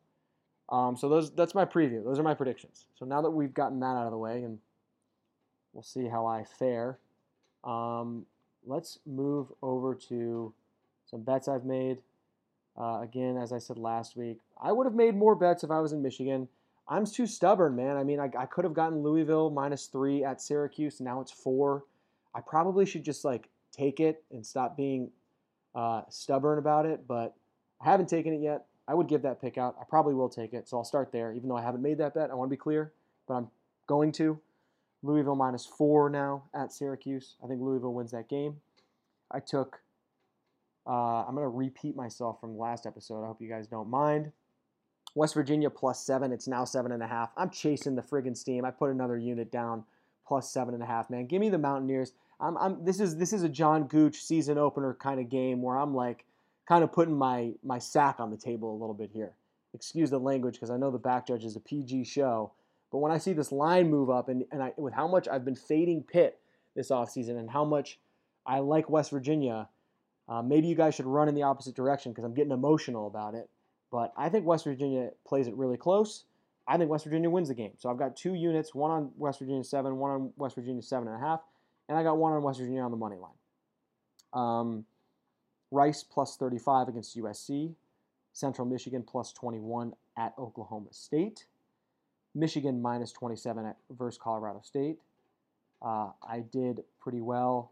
Um, 0.70 0.96
so 0.96 1.08
those 1.08 1.30
that's 1.34 1.54
my 1.54 1.64
preview. 1.64 2.02
Those 2.02 2.18
are 2.18 2.22
my 2.22 2.34
predictions. 2.34 2.86
So 2.98 3.04
now 3.04 3.20
that 3.22 3.30
we've 3.30 3.52
gotten 3.52 3.80
that 3.80 3.96
out 3.96 4.06
of 4.06 4.10
the 4.12 4.18
way, 4.18 4.42
and 4.42 4.58
we'll 5.72 5.82
see 5.82 6.08
how 6.08 6.26
I 6.26 6.44
fare. 6.44 6.98
Um, 7.64 8.24
let's 8.66 8.98
move 9.06 9.48
over 9.62 9.94
to 10.08 10.52
some 11.06 11.22
bets 11.22 11.48
I've 11.48 11.64
made. 11.64 11.98
Uh, 12.76 13.00
again, 13.02 13.36
as 13.36 13.52
I 13.52 13.58
said 13.58 13.78
last 13.78 14.16
week, 14.16 14.38
I 14.60 14.72
would 14.72 14.86
have 14.86 14.94
made 14.94 15.14
more 15.14 15.36
bets 15.36 15.62
if 15.62 15.70
I 15.70 15.80
was 15.80 15.92
in 15.92 16.02
Michigan. 16.02 16.48
I'm 16.88 17.06
too 17.06 17.26
stubborn, 17.26 17.76
man. 17.76 17.96
I 17.96 18.04
mean, 18.04 18.20
I, 18.20 18.30
I 18.38 18.46
could 18.46 18.64
have 18.64 18.74
gotten 18.74 19.02
Louisville 19.02 19.50
minus 19.50 19.86
three 19.86 20.24
at 20.24 20.40
Syracuse. 20.40 21.00
Now 21.00 21.20
it's 21.20 21.30
four. 21.30 21.84
I 22.34 22.40
probably 22.40 22.84
should 22.84 23.04
just 23.04 23.24
like 23.24 23.48
take 23.74 24.00
it 24.00 24.22
and 24.30 24.44
stop 24.44 24.76
being 24.76 25.10
uh, 25.74 26.02
stubborn 26.08 26.58
about 26.58 26.86
it, 26.86 27.06
but 27.06 27.34
I 27.80 27.90
haven't 27.90 28.08
taken 28.08 28.32
it 28.32 28.40
yet. 28.40 28.66
I 28.86 28.94
would 28.94 29.08
give 29.08 29.22
that 29.22 29.40
pick 29.40 29.56
out. 29.56 29.76
I 29.80 29.84
probably 29.88 30.14
will 30.14 30.28
take 30.28 30.52
it, 30.52 30.68
so 30.68 30.76
I'll 30.76 30.84
start 30.84 31.10
there. 31.10 31.32
Even 31.32 31.48
though 31.48 31.56
I 31.56 31.62
haven't 31.62 31.82
made 31.82 31.98
that 31.98 32.14
bet, 32.14 32.30
I 32.30 32.34
want 32.34 32.48
to 32.48 32.54
be 32.54 32.58
clear, 32.58 32.92
but 33.26 33.34
I'm 33.34 33.48
going 33.86 34.12
to. 34.12 34.38
Louisville 35.02 35.36
minus 35.36 35.66
four 35.66 36.08
now 36.08 36.44
at 36.54 36.72
Syracuse. 36.72 37.36
I 37.44 37.46
think 37.46 37.60
Louisville 37.60 37.92
wins 37.92 38.12
that 38.12 38.28
game. 38.28 38.56
I 39.30 39.40
took 39.40 39.80
uh, 40.86 41.24
I'm 41.26 41.34
going 41.34 41.44
to 41.44 41.48
repeat 41.48 41.96
myself 41.96 42.40
from 42.40 42.58
last 42.58 42.86
episode. 42.86 43.24
I 43.24 43.26
hope 43.26 43.40
you 43.40 43.48
guys 43.48 43.66
don't 43.66 43.88
mind. 43.88 44.32
West 45.14 45.34
Virginia 45.34 45.70
plus 45.70 46.04
seven. 46.04 46.32
It's 46.32 46.48
now 46.48 46.64
seven 46.64 46.92
and 46.92 47.02
a 47.02 47.06
half. 47.06 47.30
I'm 47.36 47.50
chasing 47.50 47.94
the 47.94 48.02
friggin' 48.02 48.36
steam. 48.36 48.64
I 48.64 48.70
put 48.70 48.90
another 48.90 49.16
unit 49.16 49.50
down 49.50 49.84
plus 50.26 50.50
seven 50.52 50.74
and 50.74 50.82
a 50.82 50.86
half. 50.86 51.10
Man, 51.10 51.26
give 51.26 51.40
me 51.40 51.48
the 51.48 51.58
Mountaineers. 51.58 52.12
I'm, 52.40 52.56
I'm. 52.58 52.84
This 52.84 53.00
is 53.00 53.16
this 53.16 53.32
is 53.32 53.42
a 53.42 53.48
John 53.48 53.84
Gooch 53.84 54.22
season 54.22 54.58
opener 54.58 54.94
kind 54.94 55.20
of 55.20 55.28
game 55.28 55.62
where 55.62 55.76
I'm 55.76 55.94
like, 55.94 56.24
kind 56.68 56.84
of 56.84 56.92
putting 56.92 57.16
my 57.16 57.52
my 57.62 57.78
sack 57.78 58.20
on 58.20 58.30
the 58.30 58.36
table 58.36 58.72
a 58.72 58.78
little 58.78 58.94
bit 58.94 59.10
here. 59.12 59.32
Excuse 59.72 60.10
the 60.10 60.18
language 60.18 60.54
because 60.54 60.70
I 60.70 60.76
know 60.76 60.90
the 60.90 60.98
back 60.98 61.26
judge 61.26 61.44
is 61.44 61.56
a 61.56 61.60
PG 61.60 62.04
show, 62.04 62.52
but 62.92 62.98
when 62.98 63.12
I 63.12 63.18
see 63.18 63.32
this 63.32 63.52
line 63.52 63.90
move 63.90 64.10
up 64.10 64.28
and 64.28 64.44
and 64.50 64.62
I, 64.62 64.72
with 64.76 64.94
how 64.94 65.08
much 65.08 65.28
I've 65.28 65.44
been 65.44 65.56
fading 65.56 66.02
Pitt 66.02 66.38
this 66.74 66.90
offseason 66.90 67.38
and 67.38 67.50
how 67.50 67.64
much 67.64 67.98
I 68.46 68.58
like 68.58 68.90
West 68.90 69.10
Virginia 69.10 69.68
uh, 70.28 70.42
maybe 70.42 70.66
you 70.66 70.74
guys 70.74 70.94
should 70.94 71.06
run 71.06 71.28
in 71.28 71.34
the 71.34 71.42
opposite 71.42 71.74
direction 71.74 72.12
because 72.12 72.24
I'm 72.24 72.34
getting 72.34 72.52
emotional 72.52 73.06
about 73.06 73.34
it. 73.34 73.48
But 73.90 74.12
I 74.16 74.28
think 74.28 74.46
West 74.46 74.64
Virginia 74.64 75.10
plays 75.26 75.46
it 75.46 75.54
really 75.54 75.76
close. 75.76 76.24
I 76.66 76.78
think 76.78 76.90
West 76.90 77.04
Virginia 77.04 77.28
wins 77.28 77.49
the 77.49 77.54
game. 77.54 77.73
So 77.76 77.90
I've 77.90 77.99
got 77.99 78.16
two 78.16 78.35
units, 78.35 78.75
one 78.75 78.90
on 78.90 79.11
West 79.16 79.38
Virginia 79.38 79.64
seven, 79.64 79.99
one 79.99 80.11
on 80.11 80.33
West 80.37 80.54
Virginia 80.54 80.83
seven 80.83 81.09
and 81.09 81.16
a 81.16 81.21
half, 81.21 81.40
and 81.88 81.99
I 81.99 82.02
got 82.02 82.16
one 82.16 82.33
on 82.33 82.42
West 82.42 82.59
Virginia 82.59 82.83
on 82.83 82.90
the 82.90 82.97
money 82.97 83.16
line. 83.16 83.30
Um, 84.33 84.85
Rice 85.71 86.02
plus 86.02 86.37
35 86.37 86.88
against 86.88 87.16
USC. 87.18 87.75
Central 88.33 88.66
Michigan 88.66 89.02
plus 89.02 89.33
21 89.33 89.92
at 90.16 90.35
Oklahoma 90.38 90.88
State. 90.92 91.47
Michigan 92.35 92.80
minus 92.83 93.12
27 93.12 93.64
at 93.66 93.76
versus 93.90 94.18
Colorado 94.21 94.61
State. 94.62 94.99
Uh, 95.83 96.11
I 96.26 96.40
did 96.50 96.83
pretty 97.00 97.21
well 97.21 97.71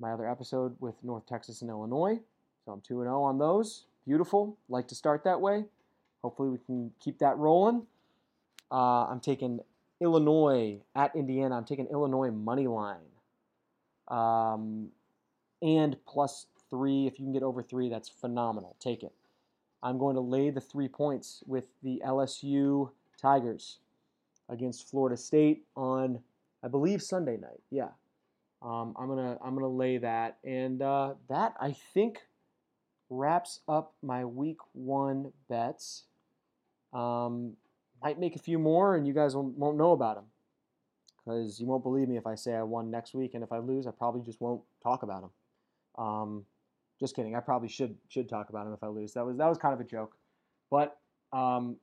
my 0.00 0.12
other 0.12 0.28
episode 0.28 0.74
with 0.80 0.94
North 1.02 1.26
Texas 1.26 1.60
and 1.60 1.70
Illinois. 1.70 2.18
So 2.64 2.72
I'm 2.72 2.80
2 2.80 3.02
0 3.02 3.22
on 3.22 3.38
those. 3.38 3.84
Beautiful. 4.06 4.56
Like 4.68 4.88
to 4.88 4.94
start 4.94 5.24
that 5.24 5.40
way. 5.40 5.64
Hopefully, 6.22 6.48
we 6.48 6.58
can 6.58 6.92
keep 7.00 7.18
that 7.18 7.36
rolling. 7.36 7.86
Uh, 8.70 9.06
I'm 9.06 9.20
taking 9.20 9.60
Illinois 10.00 10.80
at 10.94 11.14
Indiana. 11.14 11.56
I'm 11.56 11.64
taking 11.64 11.86
Illinois 11.86 12.30
money 12.30 12.66
line. 12.66 12.98
Um, 14.08 14.88
and 15.62 15.96
plus 16.06 16.46
three. 16.70 17.06
If 17.06 17.18
you 17.18 17.26
can 17.26 17.32
get 17.32 17.42
over 17.42 17.62
three, 17.62 17.88
that's 17.88 18.08
phenomenal. 18.08 18.76
Take 18.80 19.02
it. 19.02 19.12
I'm 19.82 19.98
going 19.98 20.14
to 20.14 20.20
lay 20.20 20.50
the 20.50 20.60
three 20.60 20.88
points 20.88 21.42
with 21.46 21.64
the 21.82 22.02
LSU 22.04 22.90
Tigers 23.20 23.78
against 24.48 24.88
Florida 24.88 25.16
State 25.16 25.64
on, 25.76 26.20
I 26.62 26.68
believe, 26.68 27.02
Sunday 27.02 27.36
night. 27.36 27.60
Yeah, 27.70 27.88
um, 28.62 28.94
I'm 28.98 29.08
gonna 29.08 29.38
I'm 29.42 29.54
gonna 29.54 29.68
lay 29.68 29.98
that, 29.98 30.38
and 30.44 30.82
uh, 30.82 31.14
that 31.28 31.54
I 31.60 31.74
think 31.94 32.18
wraps 33.08 33.60
up 33.68 33.94
my 34.02 34.24
week 34.24 34.58
one 34.72 35.32
bets. 35.48 36.04
Um, 36.92 37.56
might 38.02 38.18
make 38.18 38.36
a 38.36 38.38
few 38.38 38.58
more, 38.58 38.96
and 38.96 39.06
you 39.06 39.12
guys 39.12 39.34
won't, 39.34 39.76
know 39.76 39.92
about 39.92 40.16
them 40.16 40.24
because 41.24 41.60
you 41.60 41.66
won't 41.66 41.82
believe 41.82 42.08
me 42.08 42.16
if 42.16 42.26
I 42.26 42.34
say 42.34 42.54
I 42.54 42.62
won 42.62 42.90
next 42.90 43.14
week, 43.14 43.34
and 43.34 43.44
if 43.44 43.52
I 43.52 43.58
lose, 43.58 43.86
I 43.86 43.90
probably 43.90 44.22
just 44.22 44.40
won't 44.40 44.62
talk 44.82 45.02
about 45.02 45.22
them. 45.22 46.04
Um, 46.04 46.44
just 46.98 47.16
kidding. 47.16 47.34
I 47.34 47.40
probably 47.40 47.68
should 47.68 47.96
should 48.08 48.28
talk 48.28 48.50
about 48.50 48.64
them 48.64 48.74
if 48.74 48.82
I 48.82 48.88
lose. 48.88 49.14
That 49.14 49.24
was 49.24 49.36
that 49.36 49.48
was 49.48 49.58
kind 49.58 49.74
of 49.74 49.80
a 49.80 49.84
joke, 49.84 50.16
but 50.70 50.98
um, 51.32 51.76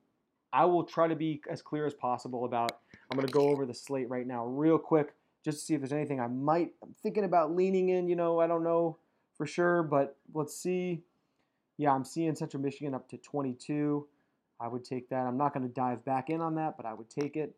I 0.52 0.64
will 0.64 0.84
try 0.84 1.08
to 1.08 1.16
be 1.16 1.40
as 1.50 1.62
clear 1.62 1.86
as 1.86 1.94
possible 1.94 2.44
about. 2.44 2.72
I'm 3.10 3.16
going 3.16 3.26
to 3.26 3.32
go 3.32 3.48
over 3.48 3.64
the 3.64 3.74
slate 3.74 4.08
right 4.10 4.26
now, 4.26 4.44
real 4.44 4.78
quick 4.78 5.14
just 5.44 5.60
to 5.60 5.64
see 5.64 5.74
if 5.74 5.80
there's 5.80 5.92
anything 5.92 6.20
I 6.20 6.26
might. 6.26 6.72
I'm 6.82 6.94
thinking 7.02 7.24
about 7.24 7.54
leaning 7.54 7.90
in. 7.90 8.08
You 8.08 8.16
know, 8.16 8.40
I 8.40 8.46
don't 8.46 8.64
know 8.64 8.98
for 9.36 9.46
sure, 9.46 9.82
but 9.82 10.16
let's 10.34 10.54
see. 10.54 11.02
Yeah, 11.76 11.92
I'm 11.92 12.04
seeing 12.04 12.34
Central 12.34 12.62
Michigan 12.62 12.94
up 12.94 13.08
to 13.10 13.16
22. 13.18 14.06
I 14.60 14.68
would 14.68 14.84
take 14.84 15.08
that. 15.10 15.26
I'm 15.26 15.36
not 15.36 15.54
going 15.54 15.66
to 15.66 15.72
dive 15.72 16.04
back 16.04 16.30
in 16.30 16.40
on 16.40 16.54
that, 16.56 16.76
but 16.76 16.86
I 16.86 16.94
would 16.94 17.08
take 17.08 17.36
it. 17.36 17.54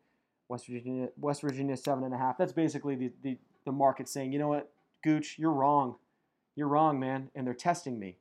West 0.49 0.67
Virginia, 0.67 1.09
West 1.17 1.41
Virginia 1.41 1.77
seven 1.77 2.03
and 2.03 2.13
a 2.13 2.17
half. 2.17 2.37
That's 2.37 2.53
basically 2.53 2.95
the, 2.95 3.11
the, 3.23 3.37
the 3.65 3.71
market 3.71 4.09
saying, 4.09 4.33
you 4.33 4.39
know 4.39 4.49
what, 4.49 4.69
Gooch, 5.03 5.37
you're 5.39 5.51
wrong. 5.51 5.95
You're 6.55 6.67
wrong, 6.67 6.99
man. 6.99 7.29
And 7.33 7.47
they're 7.47 7.53
testing 7.53 7.97
me. 7.97 8.17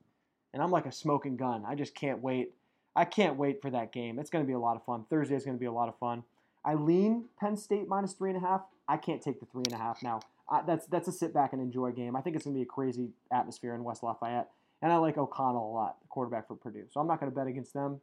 And 0.54 0.62
I'm 0.62 0.70
like 0.70 0.86
a 0.86 0.92
smoking 0.92 1.36
gun. 1.36 1.64
I 1.66 1.74
just 1.74 1.94
can't 1.94 2.22
wait. 2.22 2.54
I 2.96 3.04
can't 3.04 3.36
wait 3.36 3.62
for 3.62 3.70
that 3.70 3.92
game. 3.92 4.18
It's 4.18 4.30
going 4.30 4.44
to 4.44 4.46
be 4.46 4.54
a 4.54 4.58
lot 4.58 4.76
of 4.76 4.84
fun. 4.84 5.04
Thursday 5.10 5.34
is 5.34 5.44
going 5.44 5.56
to 5.56 5.60
be 5.60 5.66
a 5.66 5.72
lot 5.72 5.88
of 5.88 5.98
fun. 5.98 6.24
I 6.64 6.74
lean 6.74 7.26
Penn 7.38 7.56
State 7.56 7.88
minus 7.88 8.12
three 8.12 8.30
and 8.30 8.42
a 8.42 8.46
half. 8.46 8.62
I 8.88 8.96
can't 8.96 9.22
take 9.22 9.40
the 9.40 9.46
three 9.46 9.62
and 9.66 9.74
a 9.74 9.78
half 9.78 10.02
now. 10.02 10.20
Uh, 10.48 10.62
that's 10.62 10.86
that's 10.86 11.06
a 11.06 11.12
sit 11.12 11.32
back 11.32 11.52
and 11.52 11.62
enjoy 11.62 11.92
game. 11.92 12.16
I 12.16 12.20
think 12.20 12.34
it's 12.34 12.44
going 12.44 12.54
to 12.54 12.58
be 12.58 12.64
a 12.64 12.66
crazy 12.66 13.10
atmosphere 13.32 13.74
in 13.74 13.84
West 13.84 14.02
Lafayette, 14.02 14.50
and 14.82 14.92
I 14.92 14.96
like 14.96 15.16
O'Connell 15.16 15.70
a 15.70 15.72
lot, 15.72 16.00
the 16.02 16.08
quarterback 16.08 16.48
for 16.48 16.56
Purdue. 16.56 16.86
So 16.90 17.00
I'm 17.00 17.06
not 17.06 17.20
going 17.20 17.30
to 17.30 17.36
bet 17.36 17.46
against 17.46 17.72
them. 17.72 18.00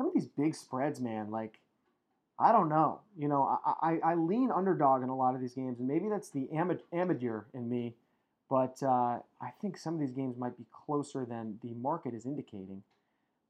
Some 0.00 0.06
of 0.06 0.14
these 0.14 0.28
big 0.28 0.54
spreads, 0.54 0.98
man, 0.98 1.30
like 1.30 1.60
I 2.38 2.52
don't 2.52 2.70
know. 2.70 3.00
You 3.18 3.28
know, 3.28 3.60
I, 3.66 3.98
I, 4.02 4.12
I 4.12 4.14
lean 4.14 4.50
underdog 4.50 5.02
in 5.02 5.10
a 5.10 5.14
lot 5.14 5.34
of 5.34 5.42
these 5.42 5.52
games, 5.52 5.78
and 5.78 5.86
maybe 5.86 6.08
that's 6.08 6.30
the 6.30 6.48
amateur 6.54 7.42
in 7.52 7.68
me, 7.68 7.96
but 8.48 8.82
uh, 8.82 9.18
I 9.42 9.50
think 9.60 9.76
some 9.76 9.92
of 9.92 10.00
these 10.00 10.12
games 10.12 10.38
might 10.38 10.56
be 10.56 10.64
closer 10.72 11.26
than 11.26 11.58
the 11.62 11.74
market 11.74 12.14
is 12.14 12.24
indicating. 12.24 12.82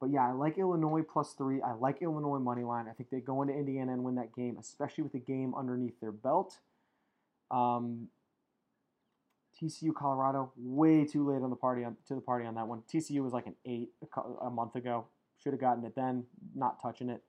But 0.00 0.10
yeah, 0.10 0.26
I 0.26 0.32
like 0.32 0.58
Illinois 0.58 1.02
plus 1.02 1.34
three. 1.34 1.62
I 1.62 1.74
like 1.74 2.02
Illinois 2.02 2.40
money 2.40 2.64
line. 2.64 2.86
I 2.90 2.94
think 2.94 3.10
they 3.10 3.20
go 3.20 3.42
into 3.42 3.54
Indiana 3.54 3.92
and 3.92 4.02
win 4.02 4.16
that 4.16 4.34
game, 4.34 4.56
especially 4.58 5.04
with 5.04 5.12
the 5.12 5.20
game 5.20 5.54
underneath 5.56 6.00
their 6.00 6.10
belt. 6.10 6.58
Um, 7.52 8.08
TCU 9.62 9.94
Colorado 9.94 10.50
way 10.56 11.04
too 11.04 11.30
late 11.30 11.44
on 11.44 11.50
the 11.50 11.54
party 11.54 11.84
on, 11.84 11.96
to 12.08 12.16
the 12.16 12.20
party 12.20 12.44
on 12.44 12.56
that 12.56 12.66
one. 12.66 12.82
TCU 12.92 13.22
was 13.22 13.32
like 13.32 13.46
an 13.46 13.54
eight 13.64 13.90
a, 14.16 14.46
a 14.46 14.50
month 14.50 14.74
ago. 14.74 15.06
Should 15.42 15.52
have 15.52 15.60
gotten 15.60 15.84
it 15.84 15.94
then. 15.94 16.24
Not 16.54 16.80
touching 16.80 17.08
it. 17.08 17.22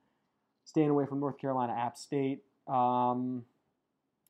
Staying 0.65 0.89
away 0.89 1.05
from 1.05 1.19
North 1.19 1.37
Carolina 1.37 1.73
App 1.73 1.97
State. 1.97 2.43
Um, 2.67 3.43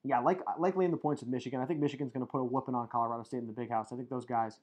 yeah, 0.04 0.20
like 0.20 0.40
like 0.58 0.76
laying 0.76 0.92
the 0.92 0.98
points 0.98 1.22
with 1.22 1.30
Michigan. 1.30 1.60
I 1.60 1.66
think 1.66 1.80
Michigan's 1.80 2.12
going 2.12 2.26
to 2.26 2.32
put 2.32 2.40
a 2.40 2.44
whooping 2.44 2.76
on 2.76 2.88
Colorado 2.88 3.24
State 3.24 3.40
in 3.40 3.48
the 3.48 3.54
big 3.54 3.70
house. 3.70 3.92
I 3.92 3.96
think 3.96 4.10
those 4.10 4.26
guys 4.26 4.60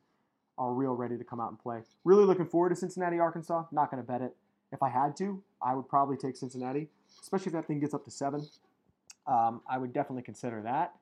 are 0.56 0.72
real 0.72 0.94
ready 0.94 1.16
to 1.16 1.25
come 1.25 1.40
out 1.40 1.50
and 1.50 1.58
play. 1.58 1.82
Really 2.04 2.25
looking 2.25 2.46
forward 2.46 2.70
to 2.70 2.76
Cincinnati, 2.76 3.18
Arkansas. 3.18 3.64
Not 3.70 3.90
going 3.90 4.02
to 4.02 4.06
bet 4.06 4.22
it. 4.22 4.34
If 4.72 4.82
I 4.82 4.88
had 4.88 5.16
to, 5.18 5.42
I 5.62 5.75
would 5.75 5.88
probably 5.88 6.16
take 6.16 6.37
Cincinnati, 6.37 6.88
especially 7.22 7.50
if 7.50 7.52
that 7.54 7.66
thing 7.66 7.80
gets 7.80 7.94
up 7.94 8.04
to 8.04 8.10
seven. 8.10 8.46
Um, 9.26 9.62
I 9.68 9.78
would 9.78 9.92
definitely 9.92 10.22
consider 10.22 10.62
that. 10.62 10.94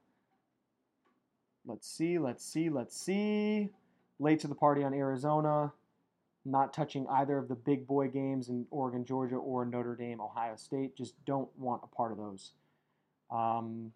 Let's 1.67 1.89
see, 1.89 2.19
let's 2.19 2.45
see, 2.45 2.69
let's 2.69 2.97
see. 2.97 3.71
Late 4.21 4.41
to 4.41 4.49
the 4.49 4.55
party 4.55 4.85
on 4.85 4.95
Arizona. 4.95 5.73
Not 6.47 6.73
touching 6.73 7.07
either 7.11 7.37
of 7.37 7.49
the 7.49 7.55
big 7.55 7.87
boy 7.87 8.09
games 8.09 8.49
in 8.49 8.67
Oregon, 8.71 9.05
Georgia, 9.05 9.37
or 9.37 9.65
Notre 9.65 9.97
Dame, 9.97 10.21
Ohio 10.21 10.57
State. 10.57 10.97
Just 10.97 11.15
don't 11.25 11.49
want 11.59 11.83
a 11.85 11.95
part 11.95 12.13
of 12.13 12.19
those. 12.19 12.53
Um, 13.31 13.93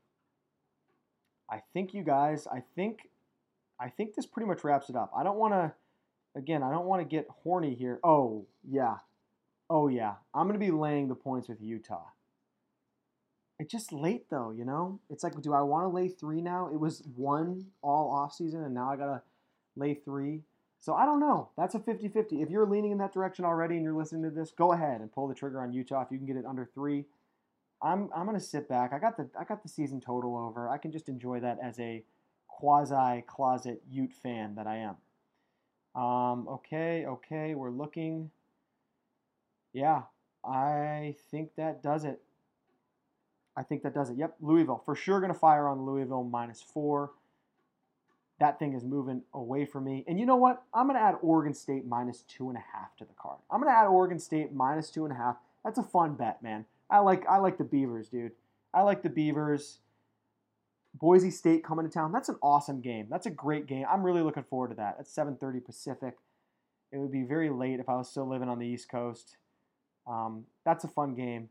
I 1.49 1.62
think 1.73 1.95
you 1.95 2.02
guys, 2.02 2.47
I 2.47 2.62
think, 2.75 3.09
I 3.78 3.88
think 3.88 4.14
this 4.14 4.26
pretty 4.26 4.49
much 4.49 4.64
wraps 4.64 4.90
it 4.90 4.97
up. 4.97 5.12
I 5.16 5.23
don't 5.23 5.38
want 5.38 5.54
to, 5.54 5.73
again, 6.35 6.62
I 6.62 6.71
don't 6.71 6.87
want 6.87 7.00
to 7.02 7.09
get 7.09 7.28
horny 7.42 7.75
here. 7.75 8.00
Oh 8.02 8.47
yeah, 8.69 8.97
oh 9.69 9.88
yeah, 9.88 10.14
I'm 10.35 10.47
gonna 10.47 10.59
be 10.59 10.73
laying 10.73 11.09
the 11.09 11.14
points 11.14 11.49
with 11.49 11.62
Utah. 11.62 12.07
It's 13.59 13.71
just 13.71 13.92
late 13.92 14.30
though, 14.30 14.50
you 14.50 14.64
know. 14.64 15.00
It's 15.09 15.23
like, 15.23 15.40
do 15.40 15.52
I 15.52 15.62
want 15.62 15.85
to 15.85 15.88
lay 15.88 16.09
three 16.09 16.40
now? 16.40 16.69
It 16.73 16.80
was 16.80 17.02
one 17.14 17.66
all 17.83 18.11
off 18.11 18.33
season, 18.33 18.64
and 18.64 18.75
now 18.75 18.90
I 18.90 18.97
gotta 18.97 19.23
lay 19.76 19.95
three. 19.95 20.42
So 20.81 20.95
I 20.95 21.05
don't 21.05 21.21
know. 21.21 21.51
That's 21.57 21.75
a 21.75 21.79
50-50. 21.79 22.43
If 22.43 22.49
you're 22.49 22.67
leaning 22.67 22.93
in 22.93 22.99
that 22.99 23.13
direction 23.13 23.45
already 23.45 23.77
and 23.77 23.85
you're 23.85 23.97
listening 23.97 24.23
to 24.23 24.31
this, 24.31 24.51
go 24.51 24.73
ahead 24.73 25.03
and 25.03 25.13
pull 25.13 25.29
the 25.29 25.35
trigger 25.35 25.61
on 25.61 25.73
Utah 25.73 26.03
if 26.03 26.09
you 26.11 26.17
can 26.17 26.27
get 26.27 26.37
it 26.37 26.47
under 26.47 26.65
three. 26.65 27.05
I'm 27.83 28.11
I'm 28.15 28.27
gonna 28.27 28.41
sit 28.41 28.69
back. 28.69 28.93
I 28.93 28.99
got 28.99 29.17
the 29.17 29.29
I 29.39 29.45
got 29.45 29.63
the 29.63 29.69
season 29.69 30.01
total 30.01 30.37
over. 30.37 30.69
I 30.69 30.77
can 30.77 30.93
just 30.93 31.09
enjoy 31.09 31.41
that 31.41 31.59
as 31.63 31.79
a 31.81 32.05
quasi 32.47 33.23
closet 33.27 33.83
Ute 33.91 34.13
fan 34.13 34.55
that 34.57 34.67
I 34.67 34.77
am. 35.97 36.03
Um, 36.03 36.47
okay, 36.49 37.07
okay, 37.07 37.55
we're 37.55 37.71
looking. 37.71 38.31
Yeah, 39.73 40.03
I 40.45 41.17
think 41.31 41.55
that 41.57 41.83
does 41.83 42.05
it. 42.05 42.21
I 43.57 43.63
think 43.63 43.83
that 43.83 43.95
does 43.95 44.11
it. 44.11 44.19
Yep, 44.19 44.37
Louisville 44.41 44.83
for 44.85 44.95
sure 44.95 45.21
gonna 45.21 45.35
fire 45.35 45.67
on 45.67 45.87
Louisville 45.87 46.25
minus 46.25 46.61
four. 46.61 47.13
That 48.41 48.59
thing 48.59 48.73
is 48.73 48.83
moving 48.83 49.23
away 49.35 49.67
from 49.67 49.85
me. 49.85 50.05
And 50.09 50.19
you 50.19 50.27
know 50.27 50.37
what? 50.37 50.63
I'm 50.75 50.87
gonna 50.87 50.99
add 50.99 51.17
Oregon 51.23 51.55
State 51.55 51.87
minus 51.87 52.23
two 52.23 52.49
and 52.49 52.57
a 52.57 52.65
half 52.75 52.97
to 52.97 53.05
the 53.05 53.13
card. 53.15 53.39
I'm 53.51 53.61
gonna 53.61 53.77
add 53.77 53.87
Oregon 53.87 54.19
State 54.19 54.53
minus 54.53 54.91
two 54.91 55.05
and 55.05 55.13
a 55.13 55.17
half. 55.17 55.37
That's 55.65 55.79
a 55.79 55.83
fun 55.83 56.15
bet, 56.15 56.43
man. 56.43 56.65
I 56.91 56.99
like 57.01 57.27
I 57.29 57.37
like 57.37 57.59
the 57.59 57.65
Beavers, 57.65 58.09
dude. 58.09 58.33
I 58.73 58.83
like 58.83 59.03
the 59.03 59.11
Beavers. 59.11 59.79
Boise 60.95 61.31
State 61.31 61.63
coming 61.63 61.87
to 61.87 61.93
town. 61.93 62.13
That's 62.13 62.29
an 62.29 62.37
awesome 62.43 62.81
game. 62.81 63.07
That's 63.09 63.27
a 63.27 63.31
great 63.31 63.67
game. 63.67 63.87
I'm 63.89 64.03
really 64.03 64.23
looking 64.23 64.43
forward 64.43 64.71
to 64.71 64.77
that. 64.77 64.97
It's 64.99 65.15
7:30 65.15 65.61
Pacific. 65.61 66.17
It 66.93 66.99
would 66.99 67.13
be 67.13 67.23
very 67.23 67.51
late 67.51 67.79
if 67.79 67.89
I 67.89 67.97
was 67.97 68.09
still 68.09 68.27
living 68.27 68.49
on 68.49 68.59
the 68.59 68.67
East 68.67 68.89
Coast. 68.89 69.37
Um, 70.07 70.47
that's 70.65 70.85
a 70.85 70.89
fun 70.89 71.15
game. 71.15 71.51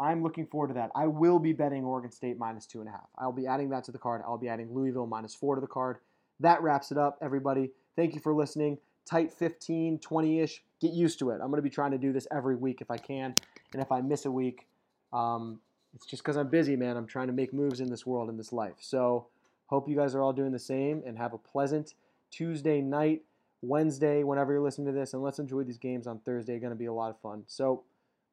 I'm 0.00 0.22
looking 0.22 0.46
forward 0.46 0.68
to 0.68 0.74
that. 0.74 0.90
I 0.94 1.06
will 1.06 1.38
be 1.38 1.52
betting 1.52 1.84
Oregon 1.84 2.12
State 2.12 2.38
minus 2.38 2.66
two 2.66 2.80
and 2.80 2.88
a 2.88 2.92
half. 2.92 3.08
I'll 3.18 3.32
be 3.32 3.46
adding 3.46 3.68
that 3.70 3.84
to 3.84 3.92
the 3.92 3.98
card. 3.98 4.22
I'll 4.24 4.38
be 4.38 4.48
adding 4.48 4.72
Louisville 4.72 5.06
minus 5.06 5.34
four 5.34 5.54
to 5.54 5.60
the 5.60 5.66
card. 5.66 5.98
That 6.40 6.62
wraps 6.62 6.92
it 6.92 6.98
up, 6.98 7.18
everybody. 7.20 7.70
Thank 7.96 8.14
you 8.14 8.20
for 8.20 8.32
listening. 8.32 8.78
Tight 9.06 9.32
15, 9.32 9.98
20 9.98 10.40
ish. 10.40 10.62
Get 10.80 10.92
used 10.92 11.18
to 11.18 11.30
it. 11.30 11.40
I'm 11.42 11.48
going 11.48 11.56
to 11.56 11.62
be 11.62 11.70
trying 11.70 11.90
to 11.90 11.98
do 11.98 12.12
this 12.12 12.28
every 12.30 12.54
week 12.54 12.80
if 12.80 12.90
I 12.90 12.96
can. 12.96 13.34
And 13.72 13.82
if 13.82 13.90
I 13.90 14.00
miss 14.00 14.24
a 14.24 14.30
week, 14.30 14.66
um, 15.12 15.60
it's 15.94 16.06
just 16.06 16.22
because 16.22 16.36
I'm 16.36 16.48
busy, 16.48 16.76
man. 16.76 16.96
I'm 16.96 17.06
trying 17.06 17.26
to 17.26 17.32
make 17.32 17.52
moves 17.52 17.80
in 17.80 17.90
this 17.90 18.06
world, 18.06 18.28
in 18.28 18.36
this 18.36 18.52
life. 18.52 18.76
So, 18.78 19.26
hope 19.66 19.88
you 19.88 19.96
guys 19.96 20.14
are 20.14 20.22
all 20.22 20.32
doing 20.32 20.52
the 20.52 20.58
same 20.58 21.02
and 21.06 21.18
have 21.18 21.32
a 21.32 21.38
pleasant 21.38 21.94
Tuesday 22.30 22.80
night, 22.80 23.22
Wednesday, 23.62 24.22
whenever 24.22 24.52
you're 24.52 24.62
listening 24.62 24.86
to 24.86 24.92
this. 24.92 25.14
And 25.14 25.22
let's 25.22 25.38
enjoy 25.38 25.64
these 25.64 25.78
games 25.78 26.06
on 26.06 26.20
Thursday. 26.20 26.58
Going 26.58 26.70
to 26.70 26.76
be 26.76 26.86
a 26.86 26.92
lot 26.92 27.10
of 27.10 27.18
fun. 27.20 27.44
So, 27.46 27.84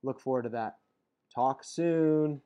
look 0.04 0.20
forward 0.20 0.44
to 0.44 0.50
that. 0.50 0.78
Talk 1.36 1.64
soon. 1.64 2.42